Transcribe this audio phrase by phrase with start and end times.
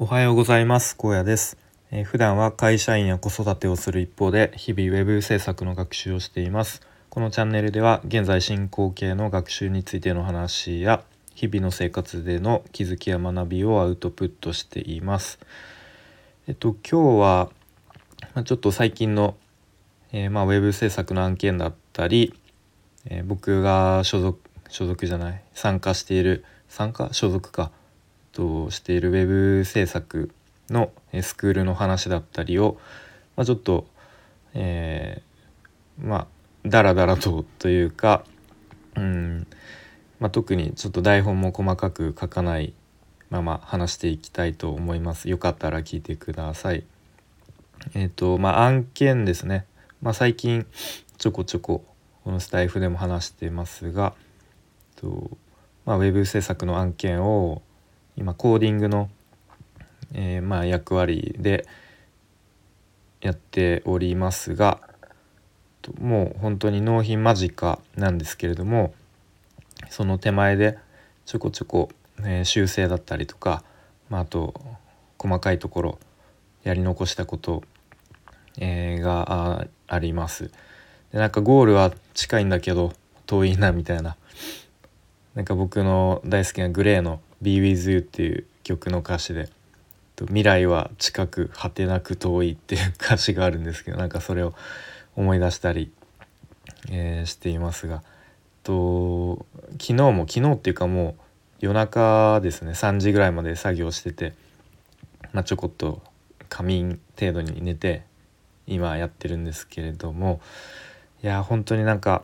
[0.00, 0.94] おはようございます。
[0.94, 1.58] 高野です、
[1.90, 6.82] えー、普段は会社員や子育てをする一方で日々ウェブ制作の学習をしています。
[7.10, 11.02] このチャンネルでは現在進行形の学習についての話や
[11.34, 15.40] 日々の生活での気づきや学びをアウトプットしています。
[16.46, 17.50] えっと今日は
[18.36, 19.34] まちょっと最近の、
[20.12, 22.34] えー、まあ、ウェブ制作の案件だったり、
[23.06, 24.38] えー、僕が所属
[24.68, 27.72] 所属じゃない参加している参加所属か。
[28.38, 30.30] としているウェブ制作
[30.70, 30.92] の
[31.22, 32.78] スクールの話だったりを、
[33.34, 33.88] まあ、ちょっと、
[34.54, 36.26] えー、まあ
[36.64, 38.22] ダラダラとというか、
[38.94, 39.46] うん
[40.20, 42.74] まあ、特にちょっと台本も細かく書かない
[43.28, 45.28] まま話していきたいと思います。
[45.28, 46.84] よかったら聞いてください。
[47.94, 49.66] えっ、ー、とまあ案件ですね。
[50.00, 50.64] まあ、最近
[51.16, 51.84] ちょこちょこ
[52.22, 54.14] このスタイフでも話してますが、
[54.94, 55.28] と
[55.84, 57.62] まあ、ウェブ制作の案件を
[58.18, 59.08] 今コーディングの、
[60.12, 61.64] えー、まあ役割で
[63.20, 64.80] やっておりますが
[66.00, 68.92] もう本当に納品間近なんですけれども
[69.88, 70.78] その手前で
[71.26, 73.62] ちょこちょこ、えー、修正だったりとか、
[74.10, 74.52] まあ、あと
[75.16, 75.98] 細かいところ
[76.64, 77.62] やり残したこと、
[78.58, 80.50] えー、があります。
[81.12, 82.92] でなんかゴールは近いんだけど
[83.26, 84.16] 遠いなみたいな
[85.36, 89.48] なんか僕の大好きなグレーの「Be With You」っていう曲の歌詞で
[90.26, 94.54] 「未来は近く果てなく遠い」っていう歌詞があるんですけどなんかそれを
[95.16, 95.90] 思い出したり、
[96.90, 98.02] えー、していますが。
[98.64, 101.14] と昨日も昨日っていうかもう
[101.60, 102.72] 夜中ですね。
[102.72, 104.34] 3時ぐらいまで作業してて、
[105.32, 106.02] まあ、ちょこっと
[106.50, 108.02] 仮眠程度に寝て
[108.66, 110.40] 今やってるんですけれども。
[111.22, 112.22] いや本当になんか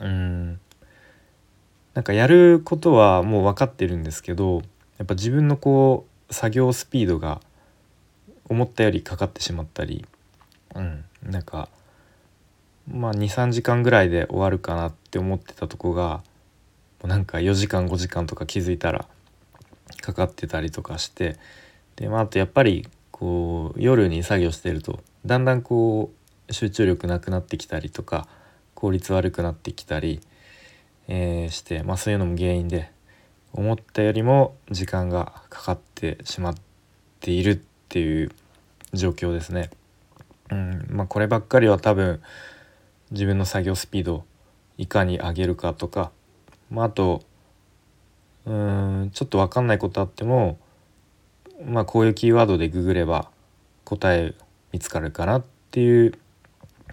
[0.00, 0.58] うん
[1.98, 4.62] なんかやることはもう分かってるんですけど
[4.98, 7.40] やっぱ自分のこう作業スピードが
[8.48, 10.06] 思ったよりかかってしまったり、
[10.76, 11.68] うん、なんか
[12.88, 16.22] まあ23時間ぐらいで終わるかなって思ってたとこが
[17.02, 19.04] なんか4時間5時間とか気づいたら
[20.00, 21.36] かかってたりとかして
[21.96, 26.12] で、まあ、あとやっぱりこう夜に作業してるとだんだんこ
[26.48, 28.28] う集中力なくなってきたりとか
[28.76, 30.20] 効率悪くなってきたり
[31.08, 32.90] えー、して、まあ、そういうのも原因で
[33.52, 36.54] 思ったよりも時間がかかってしまっ
[37.20, 37.58] ているっ
[37.88, 38.30] ていう
[38.92, 39.70] 状況ですね。
[40.50, 42.20] うんまあ、こればっかりは多分
[43.10, 44.24] 自分の作業スピードを
[44.76, 46.10] いかに上げるかとか、
[46.70, 47.22] まあ、あと
[48.46, 50.58] うんちょっと分かんないことあっても、
[51.64, 53.30] まあ、こういうキーワードでググれば
[53.84, 54.34] 答え
[54.72, 56.18] 見つかるかなっていう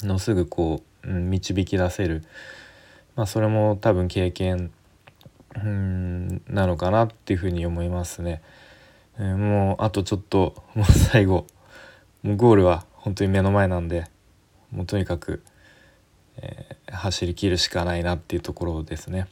[0.01, 2.23] のをすぐこう、うん、導き出せる
[3.15, 4.71] まあ、それも多分経験
[5.55, 8.41] うんなのかなっていうふうに思いますね。
[9.17, 11.47] えー、もうあとちょっともう最後
[12.23, 14.05] もうゴールは本当に目の前なんで
[14.71, 15.41] もうとにかく、
[16.37, 19.27] えー、走りきるしかないなっていうところですね。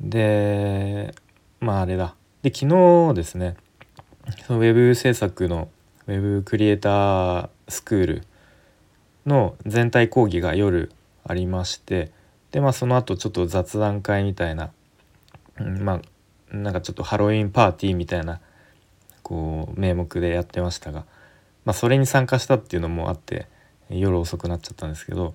[0.00, 1.14] で
[1.60, 2.68] まああれだで昨
[3.10, 3.56] 日ですね
[4.46, 5.68] そのウェブ制作の
[6.08, 8.22] ウェブクリエイタースクール
[9.26, 10.90] の全体講義が夜
[11.24, 12.10] ありまして
[12.50, 14.72] でまあその後ちょっと雑談会みたいな、
[15.58, 18.40] うん、まあなんかちょっとハロウィンパーティーみたいな
[19.22, 21.04] こう名目でやってましたが、
[21.64, 23.46] まあ、それに参加したっていうのもあって
[23.88, 25.34] 夜遅くなっちゃったんですけど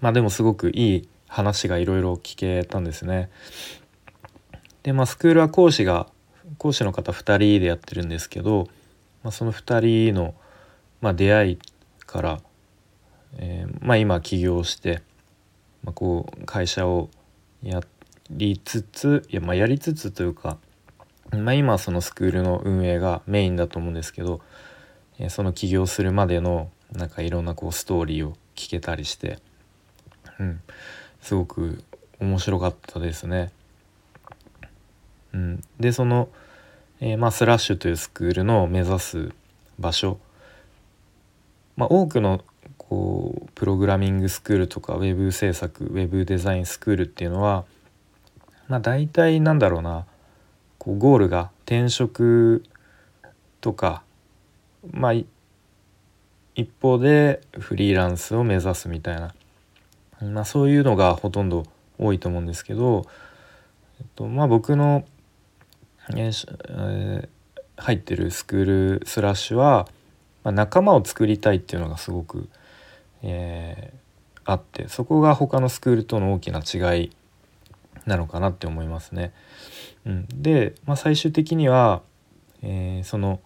[0.00, 3.30] まあでもすごくいい話がいろいろ聞けたんですね。
[4.82, 6.08] でまあスクールは講師が
[6.58, 8.68] 講師の方2人でやってるんですけど、
[9.22, 10.34] まあ、その2人の、
[11.00, 11.58] まあ、出会い
[12.06, 12.40] から
[13.36, 15.02] えー、まあ、今起業して、
[15.84, 17.08] まあ、こう会社を
[17.62, 17.80] や
[18.30, 20.58] りつついや,、まあ、やりつつというか、
[21.32, 24.40] まあ、今そのスクールの運営がメインだと思うんですけど、
[25.18, 29.38] えー、その起業するまでのなんかいろんなこうストーリーを聞けたりして、
[30.38, 30.60] うん、
[31.20, 31.82] すごく
[32.18, 33.52] 面白かったですね。
[35.32, 36.28] うん、でその、
[37.00, 39.32] えー、まあ、スラッシュというスクールの目指す
[39.78, 40.18] 場所、
[41.76, 42.44] まあ、多くの
[42.90, 47.64] こうプログラミングスクールとかウェブ制作ウェブデザインスクールっていうのは
[48.66, 50.06] まあ大体なんだろうな
[50.78, 52.64] こうゴールが転職
[53.60, 54.02] とか
[54.90, 59.34] まあ一方でフリーランスを目指すみたいな、
[60.20, 61.64] まあ、そういうのがほとんど
[61.96, 63.06] 多いと思うんですけど、
[64.00, 65.04] えっと、まあ僕の、
[66.16, 67.28] えー、
[67.76, 68.64] 入ってるスクー
[68.98, 69.86] ルスラッシュは、
[70.42, 72.48] まあ、仲間を作りたいっていうのがすごく
[73.22, 77.10] えー、あってそこが他のスクールとの大きな違い
[78.06, 79.32] なのかなって思いますね。
[80.06, 82.02] うん、で、まあ、最終的には、
[82.62, 83.40] えー、その、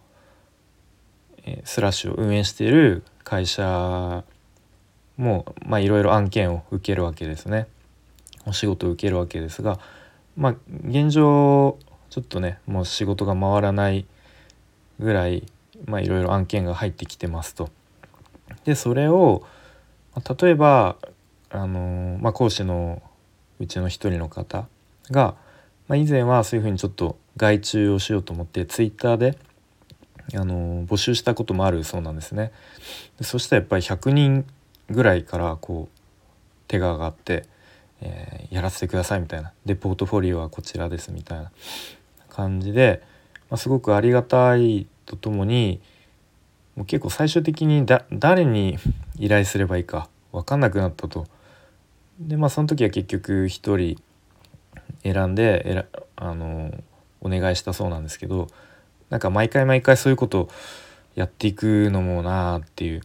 [1.44, 4.24] え、スラッシュを運営している会社
[5.16, 7.66] もいろいろ案件を受けるわけですね
[8.46, 9.78] お仕事を受けるわけですが
[10.36, 10.54] まあ
[10.86, 11.78] 現状
[12.10, 14.06] ちょっとねもう仕事が回らない
[14.98, 15.46] ぐらいい
[15.86, 17.68] ろいろ案件が入ってきてますと。
[18.64, 19.44] でそれを
[20.40, 20.96] 例えば
[21.50, 23.02] あの、まあ、講師の
[23.58, 24.66] うちの一人の方
[25.10, 25.36] が、
[25.88, 29.36] まあ、以前はそういうふうにちょっと外注をしようと思ってツイッターで
[30.34, 32.52] あの募集したこともあるそうなんですね。
[33.20, 34.46] そしたらやっぱり100人
[34.88, 35.98] ぐらいからこう
[36.66, 37.44] 手が上がって、
[38.00, 41.50] えー、やらせてくださいみたいなでポートフォリオはこちらですみたいな
[42.30, 43.02] 感じで、
[43.50, 45.80] まあ、すごくありがたいとともに
[46.76, 48.78] もう結構最終的にだ誰に
[49.18, 51.26] 依頼すればいいか分かんなくなったと。
[52.18, 54.02] でまあその時は結局1人
[55.02, 55.86] 選んでえら
[56.16, 56.72] あの
[57.20, 58.48] お願いしたそうなんですけど
[59.10, 60.48] なんか毎回毎回そういうこと
[61.14, 63.02] やっていくのもなあっていう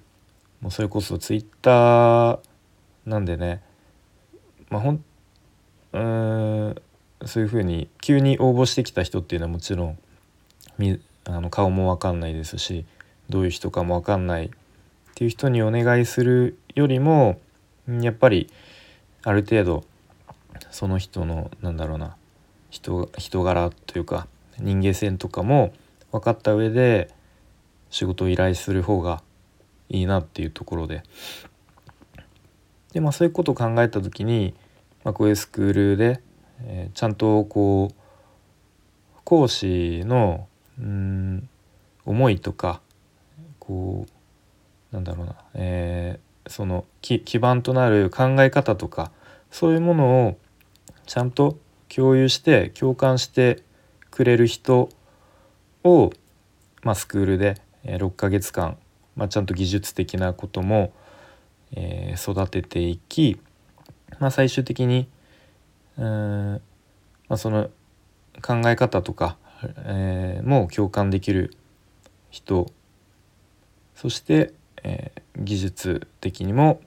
[0.62, 2.39] もうそれこそツイッター
[3.06, 3.62] なんでね
[4.69, 5.04] まあほん
[5.94, 6.75] うん
[7.25, 9.98] そういうふうに急に応募してきた人っていうのはもちろん
[11.25, 12.86] あの顔も分かんないですし
[13.29, 14.49] どういう人かも分かんないっ
[15.15, 17.39] ていう人にお願いするよりも
[17.87, 18.49] やっぱり
[19.23, 19.83] ある程度
[20.71, 22.15] その人のなんだろうな
[22.69, 24.27] 人人柄というか
[24.59, 25.73] 人間性とかも
[26.11, 27.09] 分かった上で
[27.89, 29.21] 仕事を依頼する方が
[29.89, 31.03] いいなっていうところで。
[32.93, 34.55] でまあそういうことを考えた時に、
[35.03, 36.21] まあ、こういうスクールで、
[36.63, 40.47] えー、ちゃんとこう講師の
[40.79, 41.49] うん
[42.05, 42.81] 思いとか
[43.69, 44.07] こ
[44.92, 49.12] うなんだろうな、えー、その基盤となる考え方とか
[49.51, 50.38] そういうものを
[51.06, 53.62] ちゃんと共有して共感して
[54.10, 54.89] くれる人
[55.83, 56.12] を、
[56.81, 58.77] まあ、スクールで6ヶ月間、
[59.16, 60.92] まあ、ちゃんと技術的なことも、
[61.75, 63.39] えー、育てていき、
[64.18, 65.07] まあ、最終的に
[65.98, 66.62] うん、
[67.27, 67.69] まあ、その
[68.42, 69.38] 考え方とか
[69.86, 71.54] えー、も共感できる
[72.30, 72.72] 人
[74.00, 76.80] そして、えー、技術的にも、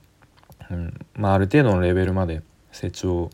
[0.71, 2.41] うんまあ、ある程度のレベルまで
[2.73, 3.29] 成長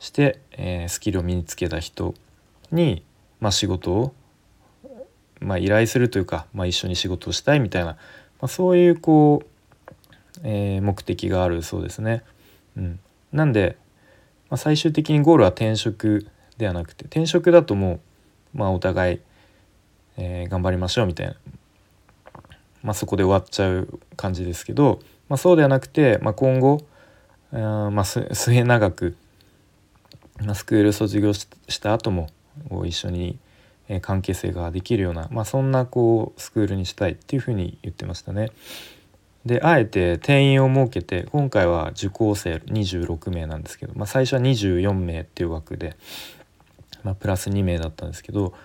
[0.00, 2.14] して、えー、スキルを身につけた人
[2.72, 3.04] に、
[3.38, 4.14] まあ、仕事を、
[5.38, 7.96] まあ、依頼するというか、まあ、一緒に仕事をしたいみたいな、ま
[8.40, 12.24] あ、そういうこう、えー、目的があるそうですね。
[12.76, 12.98] うん、
[13.32, 13.76] なんで、
[14.48, 16.26] まあ、最終的にゴールは転職
[16.58, 18.00] ではなくて転職だとも
[18.52, 19.20] うまあお互い、
[20.16, 21.36] えー、頑張りましょうみたいな、
[22.82, 26.82] まあ、そこで終わっちゃう感じですけど、まあ、そうではなくて、まあ、今後
[27.52, 29.16] あまあ末永く、
[30.44, 31.46] まあ、スクール卒業し
[31.80, 32.28] た後も
[32.86, 33.38] 一緒に
[34.02, 38.50] 関係性ができるような、まあ、そんなこうスクールにしたいっていうふうに言ってましたね。
[39.44, 45.96] であえて定員を設けて今回は受講生26名なんですけど、まあ、最初は24名っていう枠で
[47.02, 48.56] まあ、プラス2名だったんですけど、ま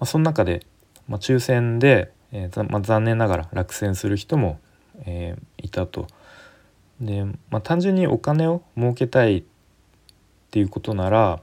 [0.00, 0.64] あ、その中で、
[1.08, 4.58] まあ、抽選で、えーまあ、残念ながら落選する人も、
[5.06, 6.08] えー、いたと。
[7.00, 9.44] で、まあ、単純にお金を儲けたいっ
[10.50, 11.40] ていうことなら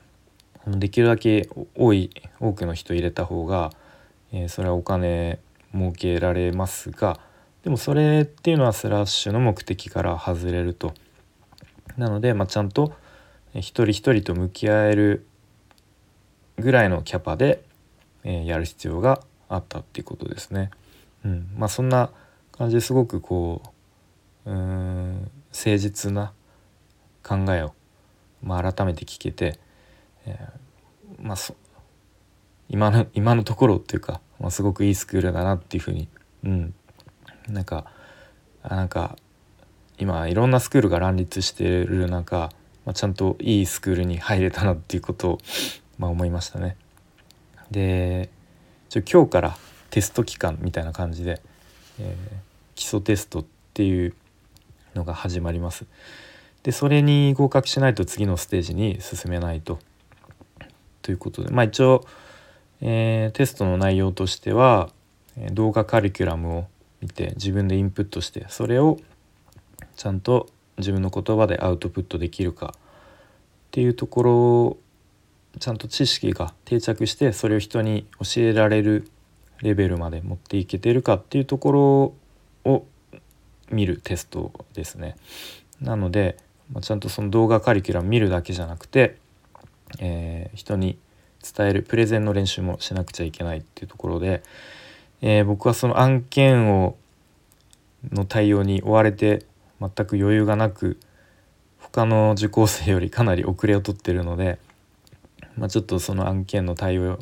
[0.67, 2.09] できるだけ多い
[2.39, 3.71] 多くの人入れた方が、
[4.33, 5.39] えー、それはお金
[5.73, 7.19] 儲けられますが
[7.63, 10.93] でもそれっていうのはスラッシュの目的から外れると。
[11.97, 12.93] なので、まあ、ちゃんと
[13.53, 15.25] 一人一人と向き合える
[16.57, 17.63] ぐらいのキャパで、
[18.23, 20.71] えー、やる必要があったっていうことですね。
[21.25, 22.11] うん、まあそんな
[22.51, 23.61] 感じですごくこ
[24.45, 26.33] ううん誠実な
[27.23, 27.73] 考えを、
[28.43, 29.59] まあ、改めて聞けて、
[30.25, 31.55] えー、まあそ
[32.69, 36.07] 今の今のところっていうか、まあ、すごくいいスクールだなっていうふうに、
[36.43, 36.73] うん、
[37.47, 37.85] なんか
[38.67, 39.17] なんか
[39.97, 42.49] 今いろんなスクールが乱立してる中、
[42.85, 45.37] まあ、ちゃんといいスクールに入れたなっていうことを
[46.01, 46.77] まあ、思いましたね。
[47.69, 48.31] で
[48.91, 49.57] 今日から
[49.91, 51.41] テスト期間みたいな感じで、
[51.99, 52.37] えー、
[52.75, 54.15] 基礎テストっていう
[54.95, 55.85] のが始まります。
[56.63, 59.79] でそれに合格しないと次のステージに進めないと。
[61.01, 62.05] ということでまあ一応、
[62.81, 64.89] えー、テストの内容としては
[65.51, 66.67] 動画カリキュラムを
[67.01, 68.99] 見て自分でインプットしてそれを
[69.95, 72.79] ちゃんと自分の言葉でアウトプットできるかっ
[73.71, 74.77] ていうところを
[75.59, 79.09] ちゃんと知識が定着してそれを人に教えられる
[79.61, 82.85] レベルまで持っていけてるかっていうところを
[83.69, 85.15] 見るテストですね。
[85.81, 86.37] なので、
[86.71, 89.17] ま、ちゃんとその動画カリキュラム見るだけじゃなくて、
[89.99, 90.97] えー、人に
[91.41, 94.43] 伝えるプレゼンの練習もしなくちゃいけないっていうところで、
[95.21, 96.97] えー、僕はその案件を
[98.11, 99.45] の対応に追われて
[99.79, 100.99] 全く余裕がなく
[101.77, 104.59] 他の受講生よりかなり遅れをとってるので、
[105.57, 107.19] まあ、ちょっとその案件の対応、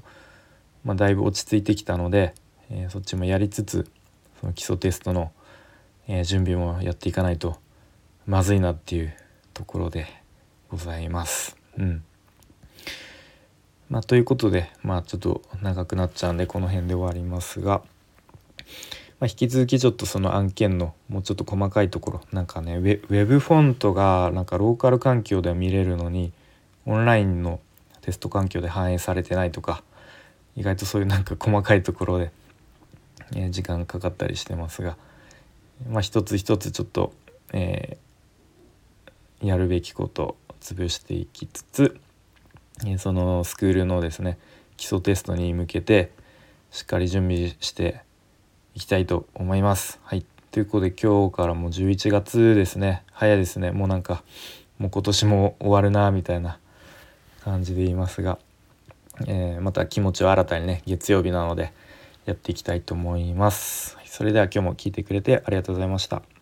[0.84, 2.34] まあ、だいぶ落ち着いてきたので、
[2.70, 3.90] えー、そっちもやりつつ
[4.40, 5.32] その基礎テストの、
[6.08, 7.58] えー、準備もやっていかないと
[8.26, 9.14] まずいなっていう
[9.54, 10.08] ところで
[10.70, 11.58] ございます。
[11.78, 12.04] うん
[13.90, 17.82] まあ、ということで、まあ、ちょっと長くなっちゃうんでこの辺で終わりますが、
[19.20, 26.32] まあ、引き続きちょっとその案件のもうちょっと細かいところなんかねウェブフォントがなんかローカル環境では見れるのに
[26.86, 27.60] オンラインの
[28.02, 29.84] テスト環境で反映されてないとか
[30.60, 32.32] 意外とそういうなんか細かいところで、
[33.34, 34.98] え時間かかったりしてますが、
[35.90, 37.14] まあ、一つ一つちょっと、
[37.54, 41.98] えー、やるべきこと潰していきつつ
[42.98, 44.38] そのスクールのですね
[44.78, 46.12] 基礎テストに向けて
[46.72, 48.02] しっかり準備して
[48.76, 50.00] いきたいと思います。
[50.04, 50.26] はい。
[50.52, 53.04] ということで今日からもう11月ですね。
[53.12, 53.72] 早いですね。
[53.72, 54.24] もうなんか
[54.78, 56.60] もう今年も終わるなみたいな
[57.44, 58.40] 感じで言いますが、
[59.28, 61.74] えー、また気持ちを新たにね月曜日なので
[62.26, 63.98] やっていきたいと思います。
[64.06, 66.39] それでは今日も聞いてくれてありがとうございました。